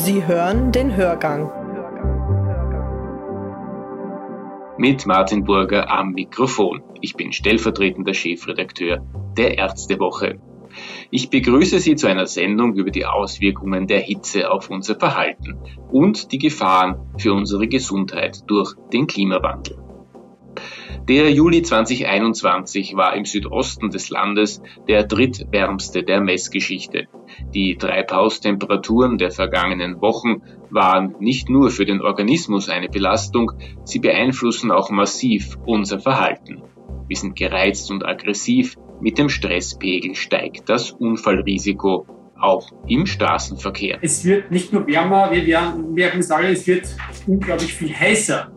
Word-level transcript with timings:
Sie 0.00 0.24
hören 0.24 0.70
den 0.70 0.94
Hörgang. 0.94 1.50
Mit 4.78 5.06
Martin 5.06 5.42
Burger 5.42 5.90
am 5.90 6.12
Mikrofon. 6.12 6.82
Ich 7.00 7.16
bin 7.16 7.32
stellvertretender 7.32 8.14
Chefredakteur 8.14 9.04
der 9.36 9.58
Ärztewoche. 9.58 10.38
Ich 11.10 11.30
begrüße 11.30 11.80
Sie 11.80 11.96
zu 11.96 12.06
einer 12.06 12.26
Sendung 12.26 12.76
über 12.76 12.92
die 12.92 13.06
Auswirkungen 13.06 13.88
der 13.88 13.98
Hitze 13.98 14.52
auf 14.52 14.70
unser 14.70 14.94
Verhalten 14.94 15.58
und 15.90 16.30
die 16.30 16.38
Gefahren 16.38 17.10
für 17.18 17.32
unsere 17.32 17.66
Gesundheit 17.66 18.44
durch 18.46 18.74
den 18.92 19.08
Klimawandel. 19.08 19.87
Der 21.08 21.30
Juli 21.32 21.62
2021 21.62 22.94
war 22.94 23.16
im 23.16 23.24
Südosten 23.24 23.88
des 23.88 24.10
Landes 24.10 24.60
der 24.86 25.04
drittwärmste 25.04 26.02
der 26.02 26.20
Messgeschichte. 26.20 27.06
Die 27.54 27.78
Treibhaustemperaturen 27.78 29.16
der 29.16 29.30
vergangenen 29.30 30.02
Wochen 30.02 30.42
waren 30.68 31.14
nicht 31.18 31.48
nur 31.48 31.70
für 31.70 31.86
den 31.86 32.02
Organismus 32.02 32.68
eine 32.68 32.90
Belastung, 32.90 33.52
sie 33.84 34.00
beeinflussen 34.00 34.70
auch 34.70 34.90
massiv 34.90 35.56
unser 35.64 35.98
Verhalten. 35.98 36.60
Wir 37.08 37.16
sind 37.16 37.36
gereizt 37.36 37.90
und 37.90 38.04
aggressiv, 38.04 38.76
mit 39.00 39.16
dem 39.16 39.30
Stresspegel 39.30 40.14
steigt 40.14 40.68
das 40.68 40.90
Unfallrisiko 40.90 42.06
auch 42.38 42.70
im 42.86 43.06
Straßenverkehr. 43.06 43.96
Es 44.02 44.26
wird 44.26 44.50
nicht 44.50 44.74
nur 44.74 44.86
wärmer, 44.86 45.30
wir 45.32 45.74
merken 45.90 46.18
es 46.18 46.30
alle, 46.30 46.48
es 46.48 46.66
wird 46.66 46.86
unglaublich 47.26 47.72
viel 47.72 47.94
heißer. 47.94 48.52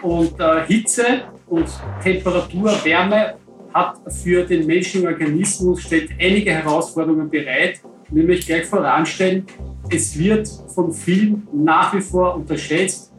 Und 0.00 0.40
äh, 0.40 0.66
Hitze 0.66 1.24
und 1.48 1.66
Temperatur, 2.02 2.72
Wärme 2.84 3.34
hat 3.72 4.00
für 4.22 4.44
den 4.44 4.66
menschlichen 4.66 5.06
Organismus 5.08 5.82
stellt 5.82 6.10
einige 6.18 6.52
Herausforderungen 6.52 7.28
bereit. 7.28 7.80
Nämlich 8.10 8.46
gleich 8.46 8.66
voranstellen, 8.66 9.44
es 9.90 10.16
wird 10.16 10.48
von 10.74 10.92
vielen 10.92 11.48
nach 11.52 11.94
wie 11.94 12.00
vor 12.00 12.36
unterschätzt, 12.36 13.12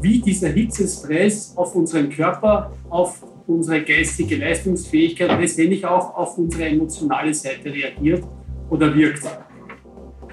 wie 0.00 0.20
dieser 0.20 0.48
Hitzestress 0.48 1.54
auf 1.56 1.74
unseren 1.74 2.10
Körper, 2.10 2.72
auf 2.90 3.22
unsere 3.46 3.82
geistige 3.82 4.36
Leistungsfähigkeit 4.36 5.40
letztendlich 5.40 5.84
auch 5.84 6.14
auf 6.14 6.36
unsere 6.38 6.66
emotionale 6.66 7.32
Seite 7.32 7.72
reagiert 7.72 8.24
oder 8.68 8.94
wirkt. 8.94 9.22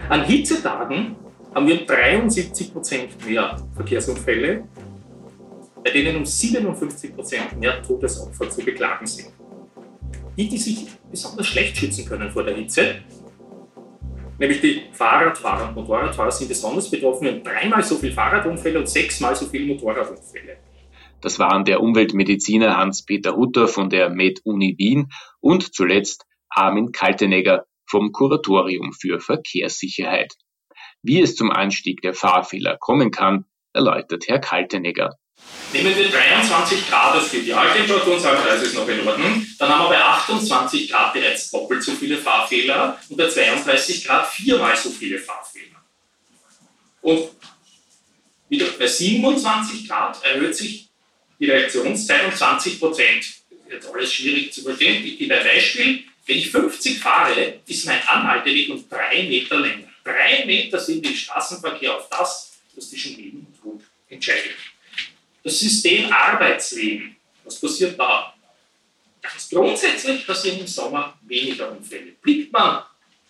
An 0.09 0.23
Hitzetagen 0.25 1.15
haben 1.53 1.67
wir 1.67 1.85
73 1.85 2.73
Prozent 2.73 3.25
mehr 3.25 3.57
Verkehrsunfälle 3.75 4.63
bei 5.89 6.01
denen 6.01 6.17
um 6.17 6.25
57 6.25 7.15
Prozent 7.15 7.59
mehr 7.59 7.81
Todesopfer 7.81 8.49
zu 8.49 8.63
beklagen 8.63 9.07
sind. 9.07 9.29
Die, 10.37 10.47
die 10.47 10.57
sich 10.57 10.85
besonders 11.09 11.47
schlecht 11.47 11.77
schützen 11.77 12.05
können 12.05 12.29
vor 12.29 12.43
der 12.43 12.55
Hitze, 12.55 13.01
nämlich 14.37 14.61
die 14.61 14.83
Fahrradfahrer 14.93 15.69
und 15.69 15.75
Motorradfahrer 15.75 16.31
sind 16.31 16.47
besonders 16.47 16.89
betroffen. 16.91 17.27
Haben 17.27 17.43
dreimal 17.43 17.83
so 17.83 17.95
viele 17.95 18.13
Fahrradunfälle 18.13 18.79
und 18.79 18.87
sechsmal 18.87 19.35
so 19.35 19.47
viele 19.47 19.65
Motorradunfälle. 19.65 20.57
Das 21.21 21.39
waren 21.39 21.65
der 21.65 21.81
Umweltmediziner 21.81 22.77
Hans-Peter 22.77 23.35
Hutter 23.35 23.67
von 23.67 23.89
der 23.89 24.09
Med-Uni 24.09 24.75
Wien 24.77 25.11
und 25.41 25.73
zuletzt 25.73 26.25
Armin 26.49 26.91
Kaltenegger 26.91 27.65
vom 27.85 28.11
Kuratorium 28.11 28.93
für 28.93 29.19
Verkehrssicherheit. 29.19 30.35
Wie 31.01 31.19
es 31.19 31.35
zum 31.35 31.51
Anstieg 31.51 32.01
der 32.01 32.13
Fahrfehler 32.13 32.77
kommen 32.79 33.11
kann, 33.11 33.45
erläutert 33.73 34.27
Herr 34.27 34.39
Kaltenegger. 34.39 35.17
Nehmen 35.71 35.95
wir 35.95 36.09
23 36.09 36.89
Grad 36.89 37.15
als 37.15 37.31
Idealtemperatur 37.31 38.15
und 38.15 38.21
sagen, 38.21 38.41
das 38.43 38.63
ist 38.63 38.73
noch 38.73 38.87
in 38.87 39.07
Ordnung, 39.07 39.45
dann 39.59 39.69
haben 39.69 39.83
wir 39.83 39.89
bei 39.89 40.03
28 40.03 40.89
Grad 40.89 41.13
bereits 41.13 41.51
doppelt 41.51 41.83
so 41.83 41.91
viele 41.93 42.17
Fahrfehler 42.17 42.99
und 43.07 43.17
bei 43.17 43.29
32 43.29 44.03
Grad 44.03 44.27
viermal 44.27 44.75
so 44.75 44.89
viele 44.89 45.19
Fahrfehler. 45.19 45.77
Und 47.01 47.29
wieder 48.49 48.65
bei 48.79 48.87
27 48.87 49.87
Grad 49.87 50.23
erhöht 50.23 50.55
sich 50.55 50.89
die 51.39 51.45
Reaktionszeit 51.45 52.25
um 52.25 52.35
20 52.35 52.79
Prozent. 52.79 53.25
Jetzt 53.69 53.93
alles 53.93 54.11
schwierig 54.11 54.51
zu 54.51 54.63
verstehen. 54.63 55.05
Ich 55.05 55.19
gebe 55.19 55.35
ein 55.35 55.43
Beispiel. 55.43 56.03
Wenn 56.25 56.37
ich 56.37 56.49
50 56.51 56.99
fahre, 56.99 57.59
ist 57.65 57.85
mein 57.85 58.05
Anhalteweg 58.07 58.69
um 58.69 58.83
drei 58.89 59.23
Meter 59.23 59.59
länger. 59.59 59.87
Drei 60.03 60.45
Meter 60.45 60.79
sind 60.79 61.05
im 61.05 61.15
Straßenverkehr 61.15 61.95
auf 61.95 62.09
das, 62.09 62.53
was 62.75 62.89
zwischen 62.89 63.17
Leben 63.17 63.47
und 63.47 63.61
Tod 63.61 63.81
entscheidet. 64.09 64.55
Das 65.43 65.59
System 65.59 66.11
Arbeitsleben, 66.11 67.15
was 67.43 67.59
passiert 67.59 67.99
da? 67.99 68.33
Ganz 69.21 69.49
grundsätzlich 69.49 70.25
passieren 70.25 70.59
im 70.59 70.67
Sommer 70.67 71.17
weniger 71.21 71.71
Unfälle. 71.71 72.13
Blickt 72.21 72.51
man, 72.51 72.83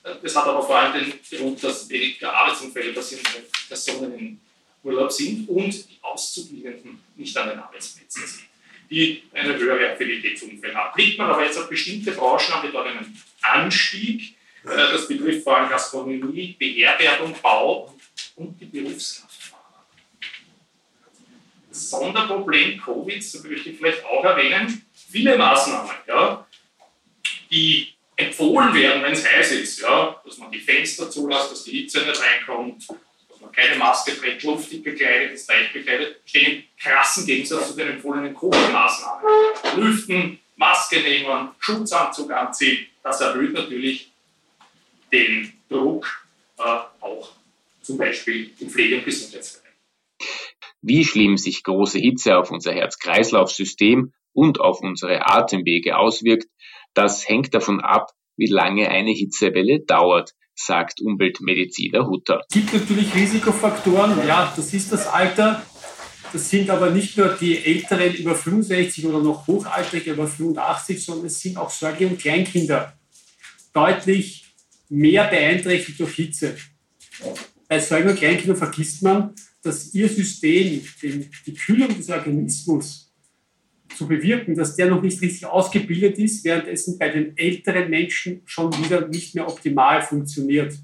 das 0.04 0.36
hat 0.36 0.46
aber 0.46 0.64
vor 0.64 0.78
allem 0.78 0.94
den 0.94 1.40
Grund, 1.40 1.64
dass 1.64 1.90
weniger 1.90 2.34
Arbeitsunfälle 2.34 2.94
passieren, 2.94 3.24
weil 3.34 3.44
Personen 3.68 4.18
im 4.18 4.40
Urlaub 4.84 5.12
sind 5.12 5.48
und 5.50 5.72
die 5.72 5.98
Auszubildenden 6.02 7.02
nicht 7.16 7.36
an 7.38 7.50
den 7.50 7.60
Arbeitsplätzen 7.60 8.26
sind, 8.26 8.46
die 8.90 9.24
eine 9.34 9.58
höhere 9.58 9.92
Affinität 9.92 10.40
zu 10.40 10.46
Unfällen 10.46 10.76
haben. 10.76 10.94
Blickt 10.96 11.18
man 11.18 11.30
aber 11.30 11.44
jetzt 11.44 11.58
auf 11.58 11.70
bestimmte 11.70 12.12
Branchen, 12.12 12.54
haben 12.54 12.64
wir 12.64 12.72
dort 12.72 12.88
einen 12.88 13.22
Anstieg. 13.42 14.36
Äh, 14.64 14.76
das 14.76 15.08
betrifft 15.08 15.44
vor 15.44 15.58
allem 15.58 15.70
Gastronomie, 15.70 16.56
Beherbergung, 16.58 17.36
Bau 17.42 17.94
und 18.36 18.60
die 18.60 18.66
Berufskraft. 18.66 19.59
Sonderproblem 21.80 22.82
Covid, 22.82 23.24
so 23.24 23.48
möchte 23.48 23.70
ich 23.70 23.78
vielleicht 23.78 24.06
auch 24.06 24.24
erwähnen, 24.24 24.86
viele 25.12 25.38
Maßnahmen, 25.38 25.92
ja, 26.08 26.46
die 27.50 27.94
empfohlen 28.16 28.74
werden, 28.74 29.02
wenn 29.02 29.14
es 29.14 29.26
heiß 29.26 29.52
ist, 29.54 29.82
ja, 29.82 30.22
dass 30.26 30.38
man 30.38 30.52
die 30.52 30.60
Fenster 30.60 31.10
zulässt, 31.10 31.52
dass 31.52 31.64
die 31.64 31.82
Hitze 31.82 32.02
nicht 32.02 32.22
reinkommt, 32.22 32.88
dass 33.30 33.40
man 33.40 33.52
keine 33.52 33.78
Maske 33.78 34.18
trägt, 34.18 34.44
luftig 34.44 34.84
bekleidet 34.84 35.34
ist, 35.34 35.50
leicht 35.50 35.74
bekleidet, 35.74 36.18
stehen 36.26 36.58
im 36.58 36.64
krassen 36.78 37.26
Gegensatz 37.26 37.70
zu 37.70 37.76
den 37.76 37.90
empfohlenen 37.92 38.36
Covid-Maßnahmen. 38.36 39.26
Lüften, 39.78 40.40
Maske 40.58 41.00
nehmen, 41.00 41.50
Schutzanzug 41.60 42.32
anziehen, 42.32 42.88
das 43.02 43.22
erhöht 43.22 43.54
natürlich 43.54 44.12
den 45.12 45.54
Druck 45.70 46.26
äh, 46.58 46.62
auch 47.00 47.32
zum 47.82 47.98
Beispiel 47.98 48.52
im 48.60 48.70
Pflege- 48.70 48.98
und 48.98 49.06
Gesundheitsbereich. 49.06 49.69
Wie 50.82 51.04
schlimm 51.04 51.38
sich 51.38 51.64
große 51.64 52.00
Hitze 52.00 52.38
auf 52.38 52.52
unser 52.52 52.74
Herz-Kreislauf-System 52.74 54.14
und 54.34 54.62
auf 54.62 54.82
unsere 54.82 55.28
Atemwege 55.28 55.98
auswirkt, 55.98 56.48
das 56.94 57.28
hängt 57.28 57.54
davon 57.54 57.82
ab, 57.82 58.12
wie 58.38 58.48
lange 58.48 58.90
eine 58.90 59.12
Hitzewelle 59.12 59.82
dauert, 59.82 60.34
sagt 60.56 61.02
Umweltmediziner 61.02 62.08
Hutter. 62.08 62.42
Es 62.50 62.54
gibt 62.54 62.74
natürlich 62.74 63.14
Risikofaktoren, 63.14 64.26
ja, 64.28 64.52
das 64.56 64.74
ist 64.74 64.92
das 64.92 65.08
Alter. 65.08 65.64
Das 66.32 66.50
sind 66.50 66.70
aber 66.70 66.92
nicht 66.92 67.18
nur 67.18 67.30
die 67.30 67.58
Älteren 67.58 68.14
über 68.14 68.36
65 68.36 69.06
oder 69.08 69.20
noch 69.20 69.48
Hochaltrige 69.48 70.12
über 70.12 70.28
85, 70.28 71.04
sondern 71.04 71.26
es 71.26 71.40
sind 71.42 71.58
auch 71.58 71.70
Sorge- 71.70 72.08
und 72.08 72.20
Kleinkinder 72.20 72.94
deutlich 73.74 74.46
mehr 74.90 75.26
beeinträchtigt 75.26 76.00
durch 76.00 76.16
Hitze. 76.16 76.56
Bei 77.68 77.80
Säugen- 77.80 78.12
und 78.12 78.18
Kleinkindern 78.18 78.58
vergisst 78.58 79.02
man, 79.02 79.34
dass 79.62 79.94
ihr 79.94 80.08
System, 80.08 80.82
den, 81.02 81.30
die 81.46 81.54
Kühlung 81.54 81.96
des 81.96 82.10
Organismus 82.10 83.14
zu 83.96 84.08
bewirken, 84.08 84.56
dass 84.56 84.76
der 84.76 84.90
noch 84.90 85.02
nicht 85.02 85.22
richtig 85.22 85.46
ausgebildet 85.46 86.18
ist, 86.18 86.44
währenddessen 86.46 86.98
bei 86.98 87.10
den 87.10 87.38
älteren 87.38 87.90
Menschen 87.90 88.42
schon 88.46 88.72
wieder 88.84 89.08
nicht 89.08 89.36
mehr 89.36 89.48
optimal 89.48 90.02
funktioniert. 90.02 90.78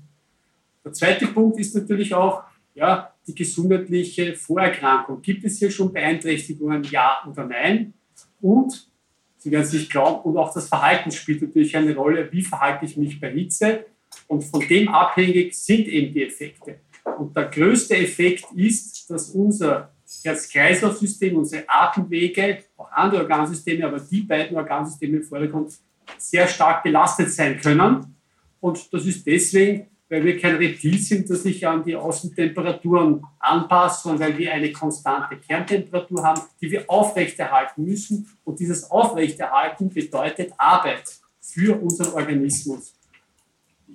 Der 0.83 0.93
zweite 0.93 1.27
Punkt 1.27 1.59
ist 1.59 1.75
natürlich 1.75 2.13
auch 2.13 2.43
ja, 2.73 3.13
die 3.25 3.33
gesundheitliche 3.33 4.35
Vorerkrankung. 4.35 5.21
Gibt 5.21 5.45
es 5.45 5.59
hier 5.59 5.71
schon 5.71 5.93
Beeinträchtigungen, 5.93 6.83
ja 6.91 7.23
oder 7.29 7.45
nein? 7.45 7.93
Und, 8.41 8.89
Sie 9.37 9.51
werden 9.51 9.63
es 9.63 9.73
nicht 9.73 9.91
glauben, 9.91 10.23
und 10.23 10.37
auch 10.37 10.51
das 10.51 10.67
Verhalten 10.67 11.11
spielt 11.11 11.43
natürlich 11.43 11.77
eine 11.77 11.95
Rolle. 11.95 12.31
Wie 12.31 12.41
verhalte 12.41 12.85
ich 12.85 12.97
mich 12.97 13.19
bei 13.19 13.31
Hitze? 13.31 13.85
Und 14.27 14.43
von 14.43 14.67
dem 14.67 14.87
abhängig 14.87 15.53
sind 15.53 15.87
eben 15.87 16.13
die 16.13 16.23
Effekte. 16.23 16.79
Und 17.17 17.35
der 17.35 17.45
größte 17.45 17.95
Effekt 17.97 18.45
ist, 18.55 19.09
dass 19.09 19.29
unser 19.29 19.91
Herz-Kreislauf-System, 20.23 21.35
unsere 21.35 21.63
Atemwege, 21.67 22.59
auch 22.77 22.91
andere 22.91 23.21
Organsysteme, 23.21 23.85
aber 23.85 23.99
die 23.99 24.21
beiden 24.21 24.55
Organsysteme 24.55 25.17
im 25.17 25.23
Vordergrund 25.23 25.73
sehr 26.17 26.47
stark 26.47 26.83
belastet 26.83 27.31
sein 27.31 27.59
können. 27.59 28.15
Und 28.59 28.93
das 28.93 29.05
ist 29.05 29.25
deswegen, 29.25 29.87
weil 30.09 30.23
wir 30.23 30.39
kein 30.39 30.55
Reptil 30.55 30.99
sind, 30.99 31.29
das 31.29 31.43
sich 31.43 31.65
an 31.67 31.83
die 31.83 31.95
Außentemperaturen 31.95 33.23
anpasst, 33.39 34.03
sondern 34.03 34.29
weil 34.29 34.37
wir 34.37 34.53
eine 34.53 34.71
konstante 34.71 35.37
Kerntemperatur 35.37 36.23
haben, 36.23 36.41
die 36.61 36.71
wir 36.71 36.85
aufrechterhalten 36.87 37.83
müssen. 37.83 38.27
Und 38.43 38.59
dieses 38.59 38.89
Aufrechterhalten 38.89 39.89
bedeutet 39.89 40.53
Arbeit 40.57 41.03
für 41.41 41.79
unseren 41.79 42.13
Organismus. 42.13 42.94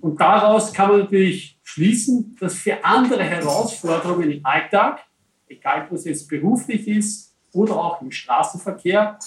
Und 0.00 0.20
daraus 0.20 0.72
kann 0.72 0.90
man 0.90 1.00
natürlich 1.00 1.58
schließen, 1.62 2.36
dass 2.40 2.54
für 2.54 2.82
andere 2.84 3.22
Herausforderungen 3.22 4.30
im 4.30 4.46
Alltag, 4.46 5.00
egal 5.46 5.86
ob 5.86 5.92
es 5.92 6.04
jetzt 6.04 6.28
beruflich 6.28 6.88
ist 6.88 7.36
oder 7.52 7.76
auch 7.76 8.00
im 8.00 8.10
Straßenverkehr, 8.10 9.18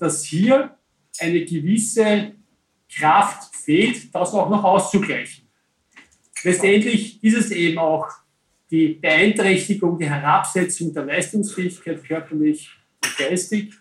dass 0.00 0.24
hier 0.24 0.76
eine 1.20 1.44
gewisse 1.44 2.32
Kraft 2.90 3.54
fehlt, 3.54 4.14
das 4.14 4.32
auch 4.32 4.48
noch 4.48 4.64
auszugleichen. 4.64 5.48
Letztendlich 6.42 7.22
ist 7.22 7.36
es 7.36 7.50
eben 7.50 7.78
auch 7.78 8.08
die 8.70 8.94
Beeinträchtigung, 8.94 9.98
die 9.98 10.08
Herabsetzung 10.08 10.92
der 10.92 11.04
Leistungsfähigkeit 11.04 12.02
körperlich 12.04 12.70
und 13.04 13.16
geistig. 13.16 13.74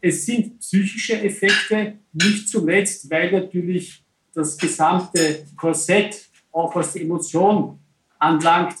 Es 0.00 0.26
sind 0.26 0.60
psychische 0.60 1.20
Effekte, 1.22 1.98
nicht 2.12 2.48
zuletzt, 2.48 3.10
weil 3.10 3.32
natürlich 3.32 4.05
das 4.36 4.58
gesamte 4.58 5.46
Korsett, 5.56 6.28
auch 6.52 6.74
was 6.74 6.92
die 6.92 7.02
Emotion 7.02 7.78
anlangt, 8.18 8.76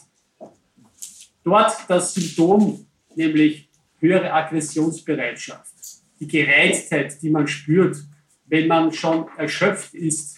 dort 1.42 1.74
das 1.88 2.12
Symptom, 2.12 2.86
nämlich 3.14 3.68
höhere 3.98 4.32
Aggressionsbereitschaft, 4.32 5.74
die 6.20 6.28
Gereiztheit, 6.28 7.20
die 7.22 7.30
man 7.30 7.48
spürt, 7.48 7.96
wenn 8.44 8.68
man 8.68 8.92
schon 8.92 9.26
erschöpft 9.38 9.94
ist 9.94 10.36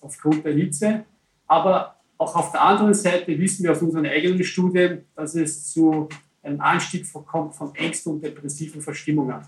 aufgrund 0.00 0.44
der 0.44 0.54
Hitze. 0.54 1.04
Aber 1.46 1.96
auch 2.18 2.34
auf 2.34 2.50
der 2.50 2.62
anderen 2.62 2.94
Seite 2.94 3.38
wissen 3.38 3.62
wir 3.62 3.72
aus 3.72 3.82
unseren 3.82 4.06
eigenen 4.06 4.42
Studien, 4.42 5.06
dass 5.14 5.36
es 5.36 5.72
zu 5.72 6.08
einem 6.42 6.60
Anstieg 6.60 7.06
kommt 7.12 7.54
von 7.54 7.74
Ängsten 7.76 8.14
und 8.14 8.24
depressiven 8.24 8.82
Verstimmungen. 8.82 9.42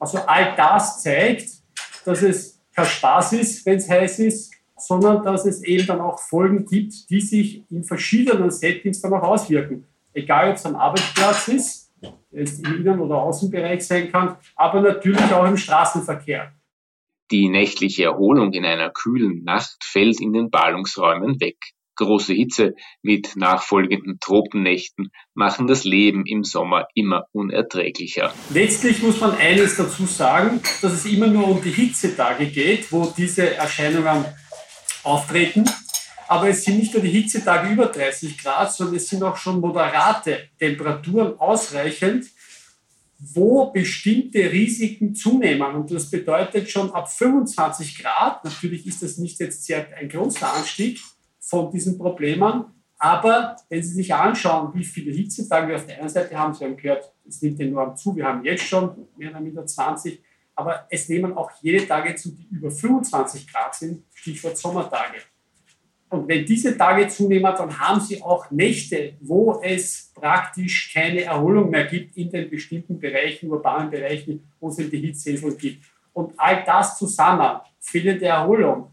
Also 0.00 0.18
all 0.18 0.54
das 0.56 1.02
zeigt, 1.02 1.48
dass 2.04 2.22
es 2.22 2.57
kein 2.78 2.86
Spaß 2.86 3.32
ist, 3.32 3.66
wenn 3.66 3.76
es 3.76 3.90
heiß 3.90 4.18
ist, 4.20 4.54
sondern 4.76 5.24
dass 5.24 5.44
es 5.44 5.62
eben 5.64 5.86
dann 5.86 6.00
auch 6.00 6.20
Folgen 6.20 6.64
gibt, 6.64 7.10
die 7.10 7.20
sich 7.20 7.64
in 7.70 7.82
verschiedenen 7.82 8.50
Settings 8.50 9.00
dann 9.00 9.12
auch 9.14 9.22
auswirken. 9.22 9.84
Egal, 10.12 10.50
ob 10.50 10.56
es 10.56 10.64
am 10.64 10.76
Arbeitsplatz 10.76 11.48
ist, 11.48 11.92
es 12.30 12.60
im 12.60 12.76
Innen- 12.76 13.00
oder 13.00 13.16
Außenbereich 13.16 13.84
sein 13.84 14.12
kann, 14.12 14.36
aber 14.54 14.80
natürlich 14.80 15.32
auch 15.32 15.46
im 15.46 15.56
Straßenverkehr. 15.56 16.52
Die 17.32 17.48
nächtliche 17.48 18.04
Erholung 18.04 18.52
in 18.52 18.64
einer 18.64 18.90
kühlen 18.90 19.42
Nacht 19.42 19.82
fällt 19.82 20.20
in 20.20 20.32
den 20.32 20.50
Ballungsräumen 20.50 21.40
weg. 21.40 21.58
Große 21.98 22.32
Hitze 22.32 22.74
mit 23.02 23.34
nachfolgenden 23.34 24.18
Tropennächten 24.20 25.10
machen 25.34 25.66
das 25.66 25.84
Leben 25.84 26.24
im 26.26 26.44
Sommer 26.44 26.86
immer 26.94 27.24
unerträglicher. 27.32 28.32
Letztlich 28.50 29.02
muss 29.02 29.20
man 29.20 29.36
eines 29.36 29.76
dazu 29.76 30.06
sagen, 30.06 30.60
dass 30.80 30.92
es 30.92 31.04
immer 31.06 31.26
nur 31.26 31.48
um 31.48 31.60
die 31.60 31.72
Hitzetage 31.72 32.46
geht, 32.46 32.90
wo 32.92 33.12
diese 33.16 33.54
Erscheinungen 33.56 34.24
auftreten. 35.02 35.64
Aber 36.28 36.48
es 36.48 36.62
sind 36.62 36.78
nicht 36.78 36.92
nur 36.92 37.02
die 37.02 37.10
Hitzetage 37.10 37.72
über 37.72 37.86
30 37.86 38.38
Grad, 38.38 38.72
sondern 38.72 38.96
es 38.96 39.08
sind 39.08 39.22
auch 39.24 39.36
schon 39.36 39.60
moderate 39.60 40.50
Temperaturen 40.58 41.38
ausreichend, 41.40 42.26
wo 43.18 43.72
bestimmte 43.72 44.52
Risiken 44.52 45.14
zunehmen. 45.14 45.74
Und 45.74 45.90
das 45.90 46.10
bedeutet 46.10 46.70
schon 46.70 46.92
ab 46.92 47.10
25 47.10 47.98
Grad, 47.98 48.44
natürlich 48.44 48.86
ist 48.86 49.02
das 49.02 49.18
nicht 49.18 49.40
jetzt 49.40 49.64
sehr 49.64 49.88
ein 49.96 50.08
großer 50.08 50.52
Anstieg 50.54 51.00
von 51.48 51.70
diesen 51.70 51.96
Problemen, 51.96 52.64
aber 52.98 53.56
wenn 53.68 53.82
Sie 53.82 53.94
sich 53.94 54.12
anschauen, 54.12 54.74
wie 54.74 54.84
viele 54.84 55.12
Hitzetage 55.12 55.68
wir 55.68 55.76
auf 55.76 55.86
der 55.86 56.00
einen 56.00 56.08
Seite 56.08 56.36
haben, 56.36 56.52
Sie 56.52 56.64
haben 56.64 56.76
gehört, 56.76 57.12
es 57.26 57.40
nimmt 57.40 57.60
enorm 57.60 57.96
zu, 57.96 58.14
wir 58.16 58.24
haben 58.26 58.44
jetzt 58.44 58.64
schon 58.64 59.08
mehr 59.16 59.30
oder 59.30 59.40
weniger 59.40 59.64
20, 59.64 60.20
aber 60.56 60.86
es 60.90 61.08
nehmen 61.08 61.36
auch 61.36 61.50
jede 61.62 61.86
Tage 61.86 62.14
zu, 62.16 62.32
die 62.32 62.48
über 62.50 62.70
25 62.70 63.50
Grad 63.52 63.74
sind, 63.74 64.02
Stichwort 64.12 64.58
Sommertage. 64.58 65.18
Und 66.10 66.26
wenn 66.26 66.44
diese 66.44 66.76
Tage 66.76 67.06
zunehmen, 67.06 67.54
dann 67.56 67.78
haben 67.78 68.00
Sie 68.00 68.20
auch 68.22 68.50
Nächte, 68.50 69.14
wo 69.20 69.60
es 69.62 70.10
praktisch 70.14 70.92
keine 70.92 71.22
Erholung 71.22 71.70
mehr 71.70 71.84
gibt 71.84 72.16
in 72.16 72.30
den 72.30 72.50
bestimmten 72.50 72.98
Bereichen, 72.98 73.50
urbanen 73.50 73.90
Bereichen, 73.90 74.50
wo 74.58 74.68
es 74.68 74.76
die 74.76 74.98
Hitzehilfen 74.98 75.56
gibt. 75.56 75.84
Und 76.12 76.32
all 76.36 76.64
das 76.64 76.98
zusammen, 76.98 77.60
fehlende 77.78 78.24
Erholung, 78.24 78.90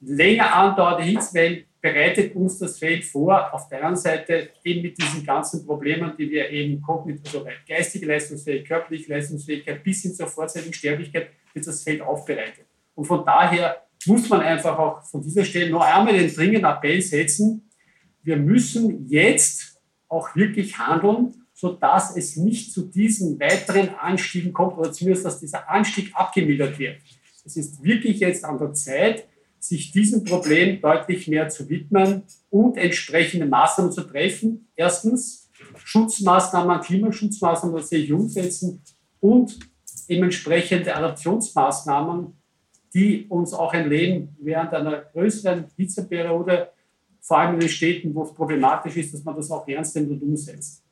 länger 0.00 0.52
andauernde 0.54 1.04
Hitzwellen, 1.04 1.65
bereitet 1.86 2.34
uns 2.34 2.58
das 2.58 2.78
Feld 2.78 3.04
vor, 3.04 3.54
auf 3.54 3.68
der 3.68 3.86
einen 3.86 3.96
Seite 3.96 4.50
eben 4.64 4.82
mit 4.82 4.98
diesen 4.98 5.24
ganzen 5.24 5.64
Problemen, 5.64 6.12
die 6.18 6.28
wir 6.28 6.50
eben 6.50 6.82
kognitiv, 6.82 7.22
also 7.26 7.46
geistige 7.68 8.06
Leistungsfähigkeit, 8.06 8.66
körperliche 8.66 9.12
Leistungsfähigkeit 9.12 9.84
bis 9.84 10.02
hin 10.02 10.12
zur 10.12 10.26
vorzeitigen 10.26 10.74
Sterblichkeit 10.74 11.28
wird 11.54 11.66
das 11.66 11.84
Feld 11.84 12.00
aufbereitet. 12.00 12.66
Und 12.94 13.04
von 13.04 13.24
daher 13.24 13.82
muss 14.04 14.28
man 14.28 14.40
einfach 14.40 14.76
auch 14.76 15.02
von 15.04 15.22
dieser 15.22 15.44
Stelle 15.44 15.70
noch 15.70 15.82
einmal 15.82 16.18
den 16.18 16.34
dringenden 16.34 16.64
Appell 16.64 17.00
setzen, 17.00 17.70
wir 18.22 18.36
müssen 18.36 19.06
jetzt 19.08 19.80
auch 20.08 20.34
wirklich 20.34 20.76
handeln, 20.78 21.34
sodass 21.52 22.16
es 22.16 22.36
nicht 22.36 22.72
zu 22.72 22.82
diesen 22.82 23.38
weiteren 23.38 23.90
Anstiegen 23.90 24.52
kommt 24.52 24.76
oder 24.76 24.92
zumindest, 24.92 25.24
dass 25.24 25.38
dieser 25.38 25.70
Anstieg 25.70 26.10
abgemildert 26.14 26.78
wird. 26.80 26.96
Es 27.44 27.56
ist 27.56 27.82
wirklich 27.84 28.18
jetzt 28.18 28.44
an 28.44 28.58
der 28.58 28.72
Zeit, 28.72 29.28
sich 29.58 29.92
diesem 29.92 30.24
Problem 30.24 30.80
deutlich 30.80 31.28
mehr 31.28 31.48
zu 31.48 31.68
widmen 31.68 32.22
und 32.50 32.76
entsprechende 32.76 33.46
Maßnahmen 33.46 33.92
zu 33.92 34.02
treffen. 34.02 34.68
Erstens 34.76 35.50
Schutzmaßnahmen, 35.76 36.80
Klimaschutzmaßnahmen, 36.80 37.76
das 37.76 37.88
sehe 37.88 38.00
ich 38.00 38.12
umsetzen 38.12 38.82
und 39.20 39.58
eben 40.08 40.24
entsprechende 40.24 40.94
Adaptionsmaßnahmen, 40.94 42.32
die 42.94 43.26
uns 43.28 43.52
auch 43.52 43.72
ein 43.72 43.88
Leben 43.88 44.36
während 44.40 44.72
einer 44.72 45.02
größeren 45.12 45.66
Hitzeperiode, 45.76 46.70
vor 47.20 47.38
allem 47.38 47.54
in 47.54 47.60
den 47.60 47.68
Städten, 47.68 48.14
wo 48.14 48.22
es 48.22 48.34
problematisch 48.34 48.96
ist, 48.96 49.12
dass 49.12 49.24
man 49.24 49.34
das 49.36 49.50
auch 49.50 49.66
ernst 49.66 49.96
nimmt 49.96 50.10
und 50.10 50.22
umsetzt. 50.22 50.84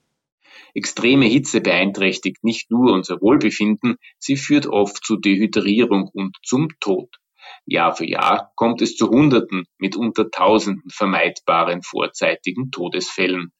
Extreme 0.75 1.27
Hitze 1.27 1.61
beeinträchtigt 1.61 2.45
nicht 2.45 2.71
nur 2.71 2.93
unser 2.93 3.21
Wohlbefinden, 3.21 3.97
sie 4.19 4.37
führt 4.37 4.67
oft 4.67 5.05
zu 5.05 5.17
Dehydrierung 5.17 6.09
und 6.13 6.37
zum 6.43 6.69
Tod. 6.81 7.09
Jahr 7.67 7.97
für 7.97 8.07
Jahr 8.07 8.53
kommt 8.57 8.83
es 8.83 8.97
zu 8.97 9.09
Hunderten, 9.09 9.65
mitunter 9.79 10.31
Tausenden 10.31 10.91
vermeidbaren 10.91 11.83
vorzeitigen 11.83 12.71
Todesfällen. 12.71 13.53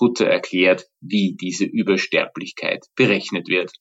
Hutter 0.00 0.26
erklärt, 0.26 0.86
wie 1.00 1.36
diese 1.38 1.64
Übersterblichkeit 1.64 2.86
berechnet 2.96 3.48
wird. 3.48 3.72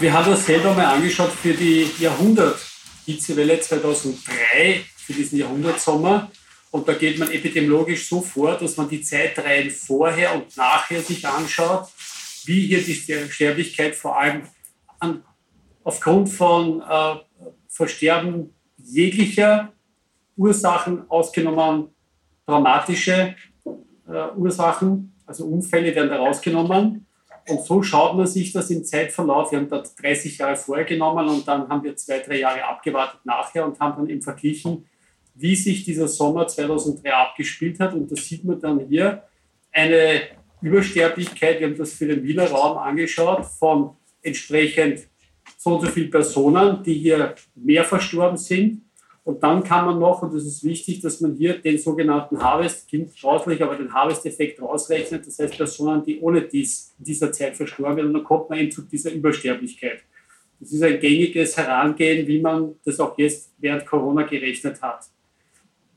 Wir 0.00 0.12
haben 0.12 0.30
das 0.30 0.46
selber 0.46 0.74
mal 0.74 0.86
angeschaut 0.86 1.32
für 1.32 1.54
die 1.54 1.90
Jahrhundert-Hitzewelle 1.98 3.60
2003, 3.60 4.84
für 4.96 5.12
diesen 5.12 5.38
Jahrhundertsommer. 5.38 6.30
Und 6.70 6.86
da 6.86 6.94
geht 6.94 7.18
man 7.18 7.30
epidemiologisch 7.30 8.08
so 8.08 8.20
vor, 8.20 8.56
dass 8.56 8.76
man 8.76 8.88
die 8.88 9.02
Zeitreihen 9.02 9.70
vorher 9.70 10.34
und 10.34 10.56
nachher 10.56 11.02
sich 11.02 11.26
anschaut, 11.26 11.88
wie 12.44 12.66
hier 12.66 12.82
die 12.82 12.94
Sterblichkeit 12.94 13.96
vor 13.96 14.18
allem 14.18 14.42
an, 15.00 15.24
aufgrund 15.82 16.28
von 16.28 16.82
äh, 16.82 17.16
Versterben 17.68 18.54
jeglicher 18.88 19.72
Ursachen 20.36 21.08
ausgenommen 21.10 21.88
dramatische 22.46 23.34
äh, 23.66 24.36
Ursachen, 24.36 25.12
also 25.26 25.44
Unfälle 25.44 25.94
werden 25.94 26.08
da 26.08 26.16
rausgenommen. 26.16 27.06
Und 27.48 27.64
so 27.64 27.82
schaut 27.82 28.16
man 28.16 28.26
sich 28.26 28.52
das 28.52 28.70
im 28.70 28.84
Zeitverlauf. 28.84 29.52
Wir 29.52 29.58
haben 29.58 29.68
dort 29.68 29.90
30 30.02 30.38
Jahre 30.38 30.56
vorher 30.56 30.84
genommen 30.84 31.28
und 31.28 31.48
dann 31.48 31.68
haben 31.68 31.82
wir 31.82 31.96
zwei, 31.96 32.18
drei 32.20 32.40
Jahre 32.40 32.64
abgewartet 32.64 33.20
nachher 33.24 33.64
und 33.66 33.78
haben 33.80 33.96
dann 33.96 34.08
eben 34.08 34.22
verglichen, 34.22 34.86
wie 35.34 35.56
sich 35.56 35.84
dieser 35.84 36.08
Sommer 36.08 36.46
2003 36.46 37.12
abgespielt 37.12 37.80
hat. 37.80 37.94
Und 37.94 38.10
da 38.10 38.16
sieht 38.16 38.44
man 38.44 38.60
dann 38.60 38.80
hier 38.80 39.22
eine 39.72 40.22
Übersterblichkeit. 40.60 41.60
Wir 41.60 41.68
haben 41.68 41.78
das 41.78 41.92
für 41.92 42.06
den 42.06 42.22
Wiener 42.22 42.50
Raum 42.50 42.78
angeschaut 42.78 43.46
von 43.46 43.96
entsprechend 44.22 45.06
so 45.58 45.74
und 45.74 45.84
so 45.84 45.90
viele 45.90 46.08
Personen, 46.08 46.82
die 46.84 46.94
hier 46.94 47.34
mehr 47.56 47.84
verstorben 47.84 48.36
sind. 48.36 48.82
Und 49.24 49.42
dann 49.42 49.62
kann 49.62 49.84
man 49.84 49.98
noch, 49.98 50.22
und 50.22 50.32
das 50.32 50.44
ist 50.44 50.64
wichtig, 50.64 51.00
dass 51.00 51.20
man 51.20 51.34
hier 51.34 51.58
den 51.58 51.76
sogenannten 51.76 52.42
Harvest, 52.42 52.88
klingt 52.88 53.14
grauslich, 53.20 53.62
aber 53.62 53.74
den 53.74 53.92
Harvest-Effekt 53.92 54.62
rausrechnet. 54.62 55.26
Das 55.26 55.38
heißt 55.38 55.56
Personen, 55.56 56.02
die 56.04 56.20
ohne 56.20 56.42
dies 56.42 56.94
in 56.98 57.04
dieser 57.04 57.30
Zeit 57.32 57.56
verstorben. 57.56 58.06
Und 58.06 58.14
dann 58.14 58.24
kommt 58.24 58.48
man 58.48 58.60
eben 58.60 58.70
zu 58.70 58.82
dieser 58.82 59.12
Übersterblichkeit. 59.12 60.04
Das 60.60 60.72
ist 60.72 60.82
ein 60.82 60.98
gängiges 60.98 61.56
Herangehen, 61.56 62.26
wie 62.26 62.40
man 62.40 62.76
das 62.84 62.98
auch 63.00 63.18
jetzt 63.18 63.52
während 63.58 63.84
Corona 63.84 64.22
gerechnet 64.22 64.80
hat. 64.80 65.06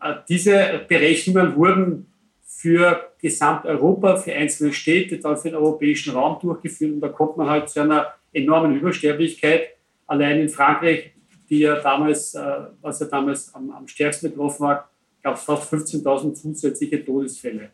Äh, 0.02 0.16
diese 0.28 0.82
Berechnungen 0.88 1.56
wurden 1.56 2.08
für 2.44 3.12
Gesamteuropa, 3.20 4.18
für 4.18 4.34
einzelne 4.34 4.74
Städte, 4.74 5.20
dann 5.20 5.38
für 5.38 5.50
den 5.50 5.56
europäischen 5.56 6.14
Raum 6.14 6.40
durchgeführt. 6.42 6.94
Und 6.94 7.02
da 7.02 7.10
kommt 7.10 7.38
man 7.38 7.50
halt 7.50 7.70
zu 7.70 7.82
einer 7.82 8.14
enormen 8.32 8.78
Übersterblichkeit. 8.78 9.70
Allein 10.08 10.40
in 10.40 10.50
Frankreich, 10.50 11.12
die 11.50 11.60
ja 11.60 11.80
damals, 11.80 12.34
äh, 12.36 12.42
was 12.82 13.00
ja 13.00 13.08
damals 13.08 13.54
am, 13.54 13.72
am 13.72 13.88
stärksten 13.88 14.30
betroffen 14.30 14.66
war, 14.66 14.90
gab 15.22 15.36
es 15.36 15.44
fast 15.44 15.72
15.000 15.74 16.34
zusätzliche 16.34 17.04
Todesfälle. 17.04 17.72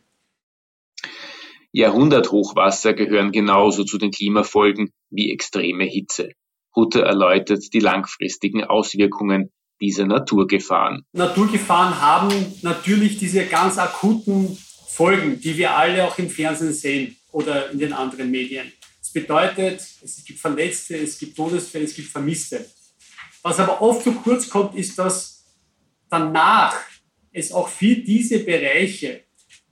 Jahrhunderthochwasser 1.72 2.94
gehören 2.94 3.30
genauso 3.30 3.84
zu 3.84 3.98
den 3.98 4.10
Klimafolgen 4.10 4.90
wie 5.10 5.32
extreme 5.32 5.84
Hitze. 5.84 6.30
Hutter 6.74 7.02
erläutert 7.02 7.72
die 7.72 7.80
langfristigen 7.80 8.64
Auswirkungen 8.64 9.50
dieser 9.80 10.06
Naturgefahren. 10.06 11.04
Naturgefahren 11.12 12.00
haben 12.00 12.32
natürlich 12.62 13.18
diese 13.18 13.46
ganz 13.46 13.78
akuten 13.78 14.56
Folgen, 14.86 15.40
die 15.40 15.56
wir 15.56 15.76
alle 15.76 16.04
auch 16.04 16.18
im 16.18 16.28
Fernsehen 16.28 16.72
sehen 16.72 17.16
oder 17.30 17.70
in 17.70 17.78
den 17.78 17.92
anderen 17.92 18.30
Medien. 18.30 18.72
Das 19.08 19.22
bedeutet, 19.22 19.80
es 20.04 20.22
gibt 20.22 20.38
Verletzte, 20.38 20.98
es 20.98 21.18
gibt 21.18 21.34
Todesfälle, 21.34 21.84
es 21.84 21.94
gibt 21.94 22.08
Vermisste. 22.08 22.66
Was 23.42 23.58
aber 23.58 23.80
oft 23.80 24.04
zu 24.04 24.12
kurz 24.12 24.50
kommt, 24.50 24.74
ist, 24.74 24.98
dass 24.98 25.46
danach 26.10 26.76
es 27.32 27.50
auch 27.50 27.68
für 27.68 27.96
diese 27.96 28.40
Bereiche, 28.40 29.22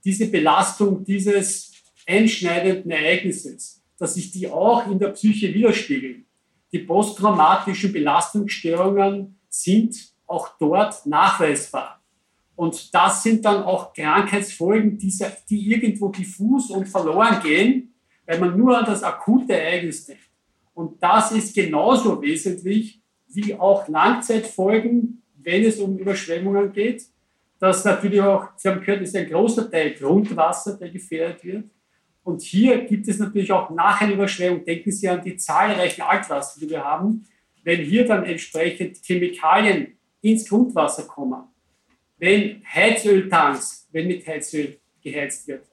diese 0.03 0.25
Belastung 0.25 1.05
dieses 1.05 1.71
einschneidenden 2.07 2.89
Ereignisses, 2.89 3.83
dass 3.99 4.15
sich 4.15 4.31
die 4.31 4.47
auch 4.47 4.89
in 4.89 4.97
der 4.97 5.09
Psyche 5.09 5.53
widerspiegeln. 5.53 6.25
Die 6.71 6.79
posttraumatischen 6.79 7.93
Belastungsstörungen 7.93 9.39
sind 9.49 9.95
auch 10.25 10.57
dort 10.57 11.05
nachweisbar. 11.05 12.01
Und 12.55 12.91
das 12.91 13.21
sind 13.21 13.45
dann 13.45 13.61
auch 13.61 13.93
Krankheitsfolgen, 13.93 14.97
die, 14.97 15.13
die 15.47 15.67
irgendwo 15.71 16.09
diffus 16.09 16.71
und 16.71 16.87
verloren 16.87 17.39
gehen, 17.43 17.93
weil 18.27 18.39
man 18.39 18.55
nur 18.55 18.77
an 18.77 18.85
das 18.85 19.01
akute 19.01 19.53
Ereignis 19.53 20.05
denkt. 20.05 20.21
Und 20.73 21.01
das 21.01 21.31
ist 21.31 21.55
genauso 21.55 22.21
wesentlich 22.21 23.01
wie 23.29 23.55
auch 23.55 23.87
Langzeitfolgen, 23.87 25.23
wenn 25.37 25.63
es 25.63 25.79
um 25.79 25.97
Überschwemmungen 25.97 26.71
geht. 26.71 27.03
Dass 27.57 27.83
natürlich 27.83 28.21
auch, 28.21 28.49
Sie 28.55 28.69
haben 28.69 28.81
gehört, 28.81 29.01
ist 29.01 29.15
ein 29.15 29.27
großer 29.27 29.71
Teil 29.71 29.95
Grundwasser, 29.95 30.77
der 30.77 30.89
gefährdet 30.89 31.43
wird. 31.43 31.63
Und 32.23 32.41
hier 32.41 32.85
gibt 32.85 33.07
es 33.07 33.17
natürlich 33.17 33.51
auch 33.51 33.69
nach 33.71 34.01
einer 34.01 34.13
Überschwemmung, 34.13 34.63
denken 34.63 34.91
Sie 34.91 35.07
an 35.09 35.23
die 35.23 35.37
zahlreichen 35.37 36.01
Altwasser, 36.01 36.59
die 36.59 36.69
wir 36.69 36.83
haben, 36.83 37.25
wenn 37.63 37.79
hier 37.79 38.05
dann 38.05 38.25
entsprechend 38.25 38.97
Chemikalien 39.03 39.97
ins 40.21 40.47
Grundwasser 40.47 41.03
kommen, 41.03 41.43
wenn 42.17 42.61
Heizöltanks, 42.65 43.87
wenn 43.91 44.07
mit 44.07 44.27
Heizöl 44.27 44.77
geheizt 45.01 45.47
wird, 45.47 45.65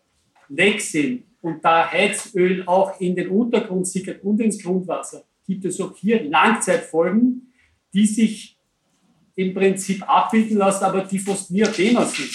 weg 0.49 0.80
sind 0.80 1.25
und 1.44 1.62
da 1.62 1.90
Heizöl 1.92 2.64
auch 2.66 2.98
in 3.00 3.14
den 3.14 3.28
Untergrund 3.28 3.86
sickert 3.86 4.24
und 4.24 4.40
ins 4.40 4.62
Grundwasser, 4.62 5.24
gibt 5.46 5.64
es 5.66 5.78
auch 5.78 5.94
hier 5.94 6.24
Langzeitfolgen, 6.24 7.52
die 7.92 8.06
sich 8.06 8.58
im 9.36 9.52
Prinzip 9.52 10.02
abbilden 10.08 10.56
lassen, 10.56 10.84
aber 10.84 11.02
die 11.02 11.18
fast 11.18 11.50
nie 11.50 11.62
ein 11.62 11.72
Thema 11.72 12.06
sind. 12.06 12.30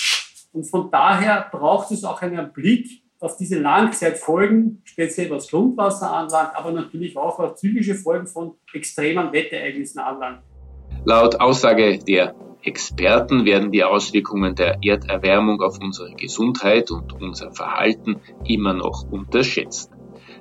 Und 0.51 0.65
von 0.65 0.91
daher 0.91 1.49
braucht 1.51 1.91
es 1.91 2.03
auch 2.03 2.21
einen 2.21 2.53
Blick 2.53 3.01
auf 3.19 3.35
diese 3.35 3.57
Langzeitfolgen, 3.59 4.81
speziell 4.83 5.29
was 5.31 5.49
Grundwasser 5.49 6.11
anlangt, 6.11 6.55
aber 6.55 6.71
natürlich 6.71 7.17
auch 7.17 7.39
was 7.39 7.55
psychische 7.55 7.95
Folgen 7.95 8.27
von 8.27 8.53
extremen 8.73 9.31
Wetterereignissen 9.33 9.99
anlangt. 9.99 10.43
Laut 11.05 11.39
Aussage 11.39 11.97
der 11.97 12.35
Experten 12.61 13.45
werden 13.45 13.71
die 13.71 13.83
Auswirkungen 13.83 14.53
der 14.55 14.79
Erderwärmung 14.83 15.61
auf 15.61 15.79
unsere 15.81 16.11
Gesundheit 16.11 16.91
und 16.91 17.13
unser 17.21 17.51
Verhalten 17.51 18.17
immer 18.45 18.73
noch 18.73 19.09
unterschätzt. 19.09 19.91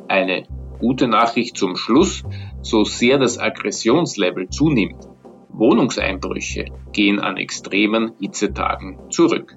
Eine 0.09 0.45
gute 0.81 1.07
Nachricht 1.07 1.57
zum 1.57 1.77
Schluss, 1.77 2.25
so 2.61 2.85
sehr 2.85 3.19
das 3.19 3.39
Aggressionslevel 3.39 4.49
zunimmt, 4.49 5.09
Wohnungseinbrüche 5.51 6.67
gehen 6.93 7.21
an 7.21 7.37
extremen 7.37 8.13
Hitzetagen 8.21 8.99
zurück. 9.11 9.57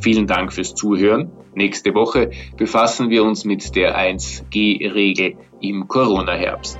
Vielen 0.00 0.26
Dank 0.26 0.52
fürs 0.52 0.74
Zuhören. 0.74 1.32
Nächste 1.54 1.94
Woche 1.94 2.30
befassen 2.56 3.10
wir 3.10 3.24
uns 3.24 3.44
mit 3.44 3.76
der 3.76 3.96
1G-Regel 3.96 5.36
im 5.60 5.86
Corona-Herbst. 5.86 6.78